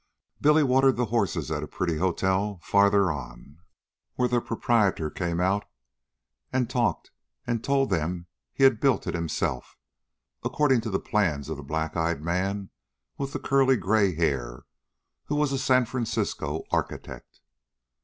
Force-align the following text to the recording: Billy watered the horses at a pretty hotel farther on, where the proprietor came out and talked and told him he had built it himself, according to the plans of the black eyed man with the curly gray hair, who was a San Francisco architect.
Billy 0.41 0.63
watered 0.63 0.95
the 0.95 1.05
horses 1.13 1.51
at 1.51 1.61
a 1.61 1.67
pretty 1.67 1.97
hotel 1.97 2.59
farther 2.63 3.11
on, 3.11 3.59
where 4.15 4.27
the 4.27 4.41
proprietor 4.41 5.11
came 5.11 5.39
out 5.39 5.65
and 6.51 6.67
talked 6.71 7.11
and 7.45 7.63
told 7.63 7.91
him 7.93 8.25
he 8.51 8.63
had 8.63 8.79
built 8.79 9.05
it 9.05 9.13
himself, 9.13 9.77
according 10.43 10.81
to 10.81 10.89
the 10.89 10.99
plans 10.99 11.49
of 11.49 11.57
the 11.57 11.61
black 11.61 11.95
eyed 11.95 12.23
man 12.23 12.71
with 13.19 13.31
the 13.31 13.39
curly 13.39 13.77
gray 13.77 14.15
hair, 14.15 14.65
who 15.25 15.35
was 15.35 15.51
a 15.51 15.59
San 15.59 15.85
Francisco 15.85 16.63
architect. 16.71 17.39